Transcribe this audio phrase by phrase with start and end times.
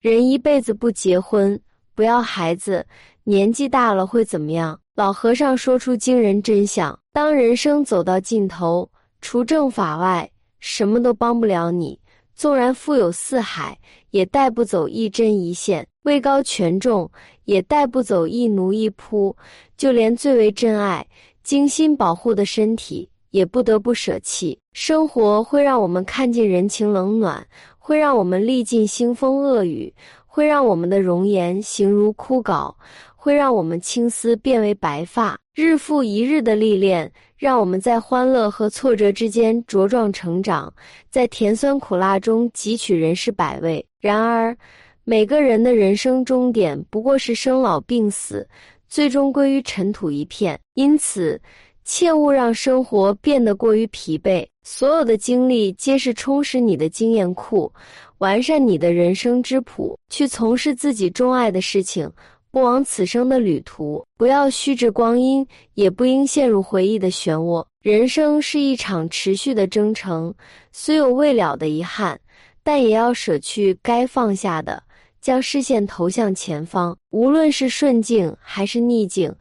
[0.00, 1.60] 人一辈子不结婚，
[1.94, 2.86] 不要孩子，
[3.22, 4.80] 年纪大了会怎么样？
[4.94, 8.90] 老和尚说出惊人真相：当人生走到尽头，
[9.20, 12.00] 除正法外，什么都帮不了你。
[12.34, 13.78] 纵然富有四海，
[14.08, 17.10] 也带不走一针一线；位高权重，
[17.44, 19.36] 也带不走一奴一仆。
[19.76, 21.06] 就连最为珍爱、
[21.42, 24.58] 精心保护的身体，也不得不舍弃。
[24.72, 27.46] 生活会让我们看尽人情冷暖，
[27.80, 29.92] 会让我们历尽腥风恶雨，
[30.26, 32.72] 会让我们的容颜形如枯槁，
[33.16, 35.36] 会让我们青丝变为白发。
[35.56, 37.10] 日复一日的历练。
[37.40, 40.70] 让我们在欢乐和挫折之间茁壮成长，
[41.08, 43.82] 在甜酸苦辣中汲取人世百味。
[43.98, 44.54] 然而，
[45.04, 48.46] 每个人的人生终点不过是生老病死，
[48.88, 50.60] 最终归于尘土一片。
[50.74, 51.40] 因此，
[51.84, 54.46] 切勿让生活变得过于疲惫。
[54.62, 57.72] 所有的经历皆是充实你的经验库，
[58.18, 62.10] 完善你的人生之谱，去从事自己钟爱的事情。
[62.52, 67.64] 不枉此生的旅途，不要虚掷光阴，也不应陷入回忆的漩涡。
[67.80, 70.34] 人生是一场持续的征程，
[70.72, 72.18] 虽有未了的遗憾，
[72.64, 74.82] 但也要舍去该放下的，
[75.20, 76.96] 将视线投向前方。
[77.10, 79.32] 无论是顺境还是逆境，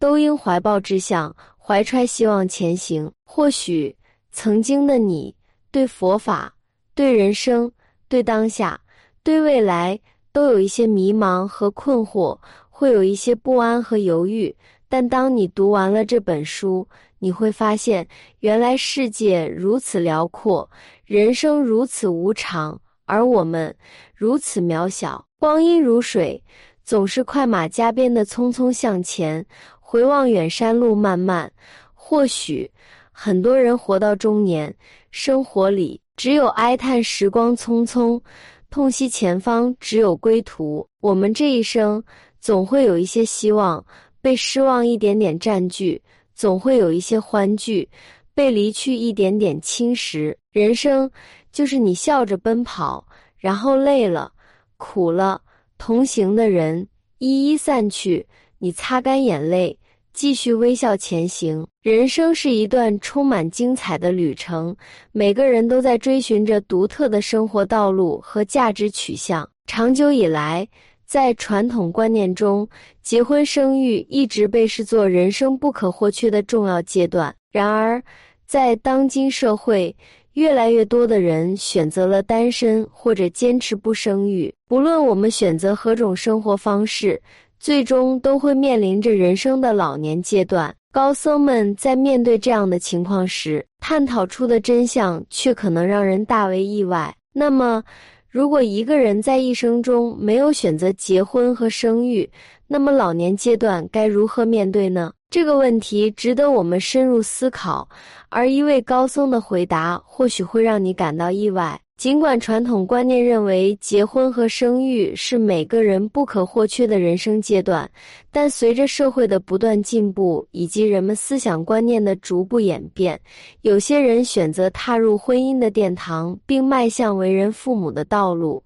[0.00, 1.34] 都应怀抱志向，
[1.66, 3.10] 怀揣希望前行。
[3.24, 3.96] 或许
[4.30, 5.34] 曾经的你，
[5.72, 6.54] 对佛法、
[6.94, 7.72] 对人生、
[8.06, 8.80] 对当下、
[9.24, 9.98] 对未来。
[10.32, 14.54] 都有一些迷茫和困惑，会有一些不安和犹豫。
[14.86, 16.86] 但当你读完了这本书，
[17.20, 18.06] 你会发现，
[18.40, 20.70] 原来世界如此辽阔，
[21.06, 23.74] 人生如此无常，而我们
[24.14, 25.24] 如此渺小。
[25.38, 26.44] 光阴如水，
[26.84, 29.46] 总是快马加鞭的匆匆向前。
[29.88, 31.48] 回望远山路漫漫，
[31.94, 32.68] 或许
[33.12, 34.74] 很多人活到中年，
[35.12, 38.20] 生活里只有哀叹时光匆匆。
[38.68, 40.84] 痛惜前方只有归途。
[41.00, 42.02] 我们这一生
[42.40, 43.82] 总会有一些希望
[44.20, 46.02] 被失望一点点占据，
[46.34, 47.88] 总会有一些欢聚
[48.34, 50.34] 被离去一点点侵蚀。
[50.50, 51.08] 人生
[51.52, 53.06] 就是你笑着奔跑，
[53.38, 54.32] 然后累了、
[54.78, 55.40] 苦了，
[55.78, 56.84] 同行的人
[57.18, 58.26] 一一散去，
[58.58, 59.78] 你擦干眼泪。
[60.16, 61.66] 继续微笑前行。
[61.82, 64.74] 人生是一段充满精彩的旅程，
[65.12, 69.46] 每个人都在追寻着独特的生活道路和价值取向。
[69.66, 70.66] 长久以来，
[71.04, 72.66] 在传统观念中，
[73.02, 77.34] 结婚生育一直被视作人生不可或缺的重要阶段。
[77.52, 78.02] 然而，
[78.46, 79.94] 在当今社会，
[80.32, 84.50] 越来越多的人选择了单身或者坚持不生育。
[84.66, 87.20] 不论我们选择何种生活方式。
[87.58, 90.74] 最终都会面临着人生的老年阶段。
[90.92, 97.14] 高僧们在面对这样的情况时，探讨出的真相却可能让人大为意外。
[97.32, 97.84] 那么，
[98.28, 102.28] 如果一个人在一生中没有选择结婚和生育，
[102.66, 105.12] 那么老年阶段该如何面对呢？
[105.28, 107.86] 这个问题值得我们深入思考。
[108.30, 111.78] 而一位高僧的回答或许会让你感到意外。
[111.96, 117.90] 尽管传统观念认为结婚和生育是每个人不可或缺的人生阶段，
[118.30, 123.18] 但随着社会的不断进步以及人们思想观念的逐步演变，
[123.62, 128.62] 有些人选择踏入婚姻的殿堂，并迈向为人父母的道路，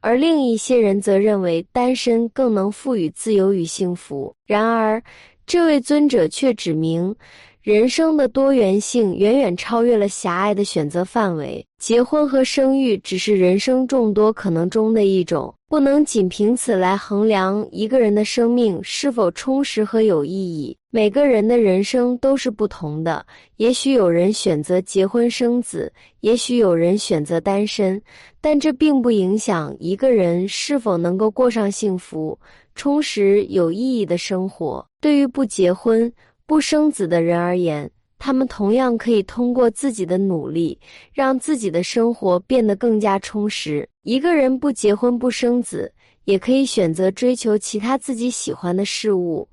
[0.00, 4.34] 而另一些人则认为单身更能赋予自由与幸福。
[4.44, 5.00] 然而，
[5.46, 7.14] 这位尊者却指明。
[7.62, 20.76] 人生的多元性远远超越了狭隘的选择范围，结婚和生育只是人生众多可能中的一种，不能仅凭此来衡量一个人的生命是否充实和有意义。
[20.90, 23.24] 每个人的人生都是不同的，
[23.58, 28.02] 也许有人选择结婚生子，也许有人选择单身，
[28.40, 32.36] 但这并不影响一个人是否能够过上幸福、
[32.74, 34.84] 充实、有意义的生活。
[35.00, 36.12] 对于不结婚，
[36.46, 40.78] 不生子的人而言，他们同样可以通过自己的努力，
[41.12, 43.88] 让自己的生活变得更加充实。
[44.02, 45.92] 一个人不结婚不生子，
[46.24, 49.48] 也可以选择追求其他自己喜欢的事物，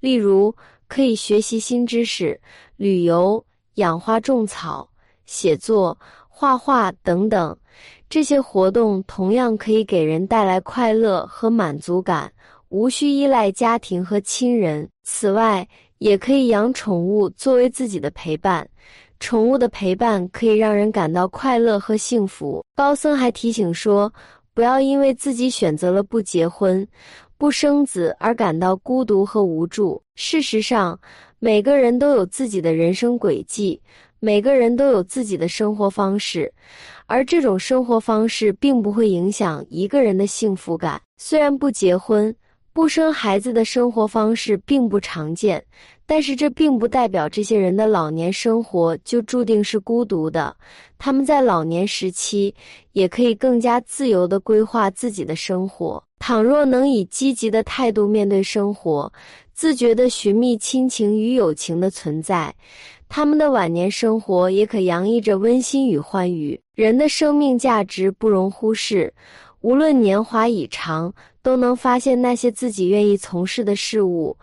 [0.00, 0.54] 例如
[0.88, 2.38] 可以学习新知识、
[2.76, 3.44] 旅游、
[3.74, 4.88] 养花种草、
[5.24, 7.56] 写作、画画等等。
[8.10, 12.30] 这些活动同样可以给人带来快乐和满足感，
[12.68, 14.88] 无需依赖家庭和亲人。
[15.02, 15.66] 此外，
[16.02, 18.68] 也可以养宠物作为自己的陪伴，
[19.20, 22.60] 宠物的陪伴可以让人感到快乐和幸福。
[22.74, 24.12] 高僧还提醒说，
[24.52, 26.84] 不要因为自己选择了不结婚、
[27.38, 30.02] 不生子而感到孤独和无助。
[30.16, 30.98] 事实上，
[31.38, 33.80] 每个人都有自己的人生轨迹，
[34.18, 36.52] 每个人都有自己的生活方式，
[37.06, 41.00] 而这种生活方式并不会影响一个人的幸福感。
[41.16, 42.34] 虽然不结婚、
[42.74, 45.62] 不生孩子的生活方式并不常见，
[46.06, 50.56] 但是这并不代表这些人的老年生活就注定是孤独的。
[50.98, 52.54] 他们在老年时期
[52.92, 56.02] 也可以更加自由地规划自己的生活。
[56.18, 59.12] 倘若能以积极的态度面对生活，
[59.52, 62.54] 自觉地寻觅亲情与友情的存在。
[63.08, 66.58] 他们的晚年生活也可洋溢着温馨与欢愉。
[66.74, 69.12] 人的生命价值不容忽视，
[69.62, 71.12] 无论年华已长，
[71.42, 74.36] 都能发现那些自己愿意从事的事物，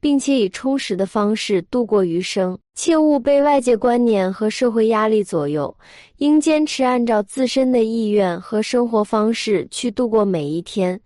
[0.00, 2.56] 并且以充实的方式度过余生。
[2.74, 5.74] 切勿被外界观念和社会压力左右，
[6.18, 11.00] 应坚持按照自身的意愿和生活方式去度过每一天，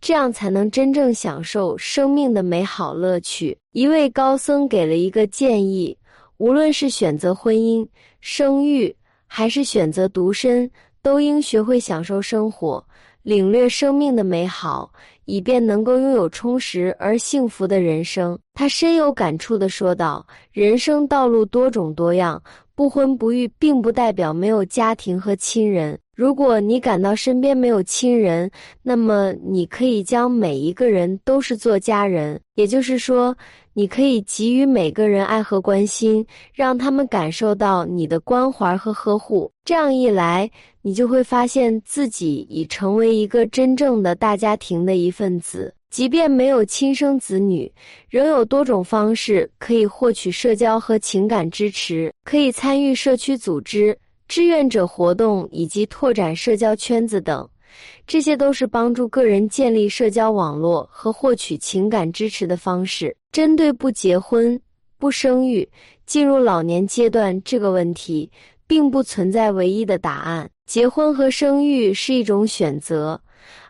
[0.00, 3.58] 这样才能真正享受生命的美好乐趣。
[3.72, 5.98] 一位高僧给了一个建议。
[6.38, 7.84] 无论是选择婚姻、
[8.20, 8.94] 生育，
[9.26, 10.70] 还是选择独身，
[11.06, 12.84] 都应学会享受生活，
[13.22, 14.90] 领略生命的美好，
[15.24, 18.36] 以便能够拥有充实而幸福的人生。
[18.54, 22.42] 他深有感触地说道：“人生道路多种多样，
[22.74, 25.96] 不婚不育并不代表没有家庭和亲人。
[26.12, 28.50] 如果你感到身边没有亲人，
[28.82, 33.36] 那么你可以将每一个人都是做家人，也就是说。”
[33.78, 39.52] 你可以给予每个人爱和关心，让他们感受到你的关怀和呵护。
[39.66, 40.50] 这样一来，
[40.86, 45.74] 你就会发现自己已成为一个真正的大家庭的一份子。
[45.90, 47.68] 即便没有亲生子女，
[48.08, 53.98] 仍有多种方式可以获取社交和情感支持，可以参与社区组织、
[54.28, 57.48] 志愿者活动以及拓展社交圈子等。
[58.06, 63.12] 这些都是帮助个人建立社交网络和获取情感支持的方式。
[63.32, 64.56] 针对不结婚、
[64.98, 65.68] 不生育、
[66.06, 68.30] 进入老年阶段这个问题，
[68.68, 70.48] 并不存在唯一的答案。
[70.66, 73.20] 结婚和生育是一种选择。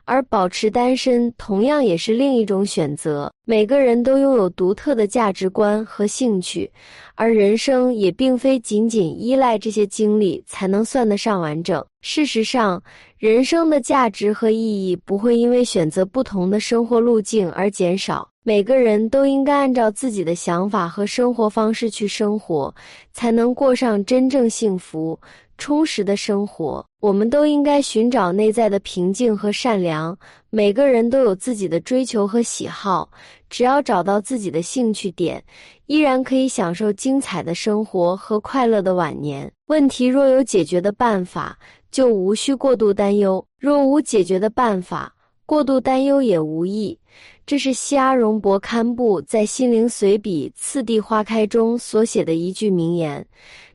[0.08, 3.28] 而保持单身同样也是另一种选择。
[3.44, 6.70] 每个人都拥有独特的价值观和兴趣，
[7.16, 11.84] 而人生也并非仅仅依赖这些经历才能算得上完整。
[12.02, 12.80] 事实上，
[13.18, 18.30] 人生的价值和意义不会因为选择不同的生活路径而减少。
[18.44, 22.72] 每个人都应该按照自己的想法和生活方式去生活，
[23.12, 25.18] 才能过上真正幸福。
[25.58, 30.16] 充实的生活，我们都应该寻找内在的平静和善良。
[30.50, 33.10] 每个人都有自己的追求和喜好，
[33.48, 35.42] 只要找到自己的兴趣点，
[35.86, 39.50] 依然可以享受精彩的生活和快乐的晚年。
[39.66, 41.58] 问题若有解决的办法，
[41.90, 45.14] 就无需过度担忧；若无解决的办法，
[45.44, 46.98] 过度担忧也无益。
[47.46, 53.24] 这是西阿荣博堪布在《心灵随笔·次第花开》中所写的一句名言。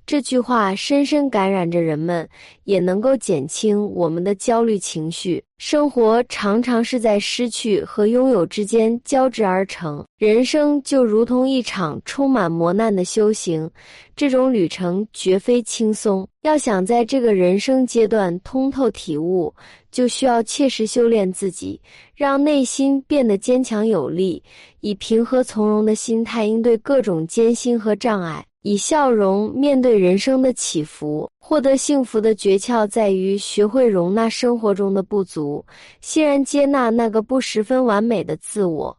[0.05, 2.27] 这句话深深感染着人们，
[2.65, 5.41] 也能够减轻我们的焦虑情绪。
[5.57, 13.69] 生活常常是在失去和拥有之间交织而成，人生就如同一场充满磨难的修行，
[14.15, 16.27] 这种旅程绝非轻松。
[16.41, 19.53] 要想在这个人生阶段通透体悟，
[19.91, 21.79] 就需要切实修炼自己，
[22.15, 24.41] 让内心变得坚强有力，
[24.79, 28.43] 以平和从容的心态应对各种艰辛和障碍。
[28.63, 35.65] 以笑容面对人生的起伏，获得幸福的诀窍在于学会容纳生活中的不足，
[35.99, 38.95] 欣然接纳那个不十分完美的自我。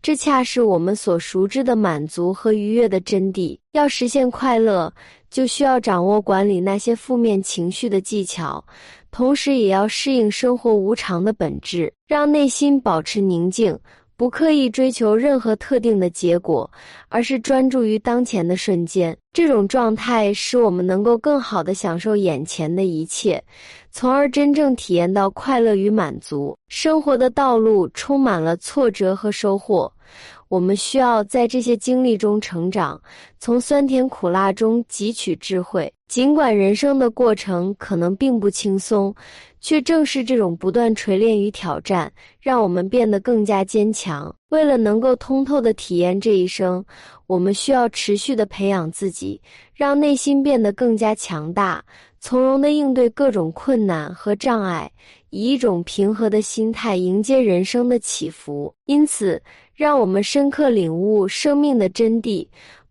[0.00, 3.58] 这恰是我们所熟知的满足和愉悦的真谛。
[3.72, 4.92] 要实现快乐，
[5.28, 8.64] 就需要掌握管理那些负面情绪的技巧，
[9.10, 13.78] 同时也要适应生活无常的本质，让内心保持宁静。
[14.20, 16.70] 不刻意追求任何特定的结果，
[17.08, 19.16] 而是专注于当前的瞬间。
[19.32, 23.42] 这种状态使我们能够更好地享受眼前的一切，
[23.90, 26.54] 从而真正体验到快乐与满足。
[26.68, 29.90] 生活的道路充满了挫折和收获。
[30.48, 33.00] 我们需要在这些经历中成长，
[33.38, 35.90] 从酸甜苦辣中汲取智慧。
[36.10, 39.14] 尽管人生的过程可能并不轻松，
[39.60, 44.34] 却正是这种不断锤炼与挑战，让我们变得更加坚强。
[44.48, 46.84] 为了能够通透的体验这一生，
[47.28, 49.40] 我们需要持续的培养自己，
[49.72, 51.80] 让内心变得更加强大，
[52.18, 54.90] 从容的应对各种困难和障碍，
[55.30, 58.74] 以一种平和的心态迎接人生的起伏。
[58.86, 59.40] 因此。
[59.80, 62.46] 让我们深刻领悟生命的真谛，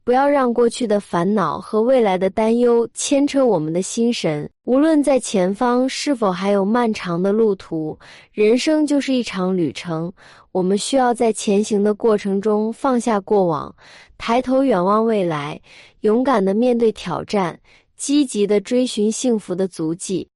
[0.09, 4.49] 不要让过去的烦恼和未来的担忧牵扯我们的心神。
[4.63, 7.95] 无论在前方是否还有漫长的路途，
[8.31, 10.11] 人生就是一场旅程。
[10.51, 13.75] 我们需要在前行的过程中放下过往，
[14.17, 15.61] 抬头远望未来，
[15.99, 17.59] 勇敢的面对挑战。
[17.95, 20.28] 积极的追寻幸福的足迹。